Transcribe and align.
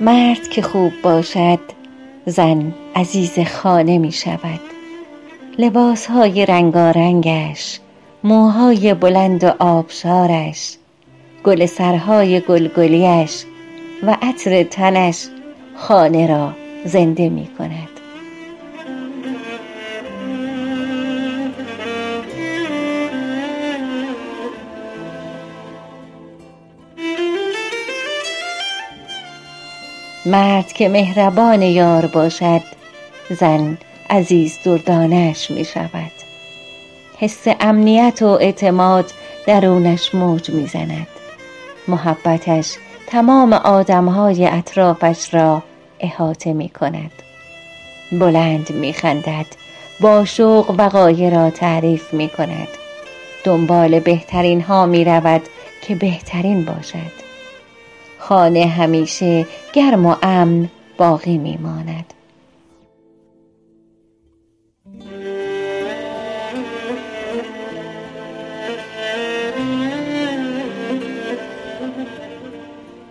مرد 0.00 0.48
که 0.48 0.62
خوب 0.62 0.92
باشد 1.02 1.58
زن 2.26 2.74
عزیز 2.96 3.38
خانه 3.38 3.98
می 3.98 4.12
شود. 4.12 4.60
لباس 5.58 6.06
های 6.06 6.46
رنگارنگش 6.46 7.80
موهای 8.24 8.94
بلند 8.94 9.44
و 9.44 9.52
آبشارش 9.58 10.76
گل 11.44 11.66
سرهای 11.66 12.40
گلگلیش 12.40 13.44
و 14.02 14.16
عطر 14.22 14.62
تنش 14.62 15.26
خانه 15.76 16.26
را 16.26 16.52
زنده 16.84 17.28
می 17.28 17.48
کند. 17.58 17.93
مرد 30.26 30.72
که 30.72 30.88
مهربان 30.88 31.62
یار 31.62 32.06
باشد 32.06 32.62
زن 33.30 33.78
عزیز 34.10 34.58
دردانش 34.64 35.50
می 35.50 35.64
شود 35.64 36.12
حس 37.18 37.44
امنیت 37.60 38.22
و 38.22 38.26
اعتماد 38.26 39.10
درونش 39.46 40.14
موج 40.14 40.50
می 40.50 40.66
زند 40.66 41.06
محبتش 41.88 42.76
تمام 43.06 43.52
آدمهای 43.52 44.46
اطرافش 44.46 45.34
را 45.34 45.62
احاطه 46.00 46.52
می 46.52 46.68
کند 46.68 47.12
بلند 48.12 48.70
می 48.70 48.92
خندد 48.92 49.46
با 50.00 50.24
شوق 50.24 50.74
وقایع 50.78 51.30
را 51.30 51.50
تعریف 51.50 52.14
می 52.14 52.28
کند 52.28 52.68
دنبال 53.44 54.00
بهترین 54.00 54.60
ها 54.60 54.86
می 54.86 55.04
رود 55.04 55.42
که 55.82 55.94
بهترین 55.94 56.64
باشد. 56.64 57.33
خانه 58.28 58.66
همیشه 58.66 59.46
گرم 59.72 60.06
و 60.06 60.16
امن 60.22 60.68
باقی 60.96 61.38
می 61.38 61.58
ماند 61.62 62.14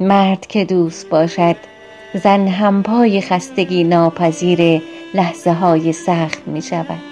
مرد 0.00 0.46
که 0.46 0.64
دوست 0.64 1.08
باشد 1.08 1.56
زن 2.14 2.48
همپای 2.48 3.20
خستگی 3.20 3.84
ناپذیر 3.84 4.82
لحظه 5.14 5.52
های 5.52 5.92
سخت 5.92 6.48
می 6.48 6.62
شود 6.62 7.02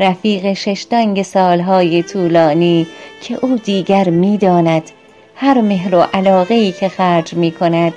رفیق 0.00 0.52
ششتانگ 0.52 1.22
سالهای 1.22 2.02
طولانی 2.02 2.86
که 3.20 3.38
او 3.42 3.56
دیگر 3.64 4.10
می 4.10 4.38
داند 4.38 4.90
هر 5.36 5.60
مهر 5.60 5.94
و 5.94 6.00
علاقه 6.00 6.54
ای 6.54 6.72
که 6.72 6.88
خرج 6.88 7.34
می 7.34 7.52
کند 7.52 7.92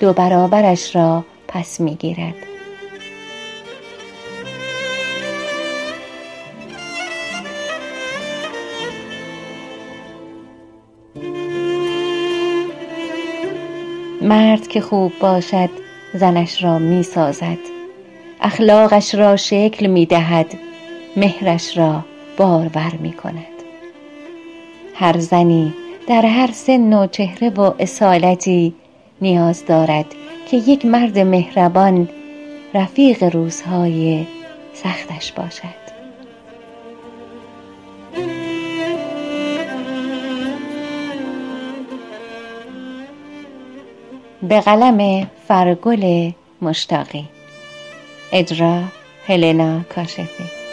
دو 0.00 0.12
برابرش 0.12 0.96
را 0.96 1.24
پس 1.48 1.80
می 1.80 1.94
گیرد 1.94 2.34
مرد 14.22 14.68
که 14.68 14.80
خوب 14.80 15.12
باشد 15.20 15.70
زنش 16.14 16.62
را 16.62 16.78
می 16.78 17.02
سازد 17.02 17.58
اخلاقش 18.40 19.14
را 19.14 19.36
شکل 19.36 19.86
می 19.86 20.06
دهد 20.06 20.46
مهرش 21.16 21.78
را 21.78 22.04
بارور 22.36 22.92
می 23.00 23.12
کند 23.12 23.46
هر 24.94 25.18
زنی 25.18 25.74
در 26.08 26.26
هر 26.26 26.50
سن 26.52 26.92
و 26.92 27.06
چهره 27.06 27.50
و 27.50 27.74
اصالتی 27.78 28.74
نیاز 29.20 29.66
دارد 29.66 30.06
که 30.50 30.56
یک 30.56 30.86
مرد 30.86 31.18
مهربان 31.18 32.08
رفیق 32.74 33.22
روزهای 33.24 34.26
سختش 34.74 35.32
باشد. 35.32 35.88
به 44.42 44.60
قلم 44.60 45.30
فرگل 45.48 46.30
مشتاقی. 46.62 47.24
اجرا 48.32 48.82
هلنا 49.26 49.80
کاشفی. 49.94 50.67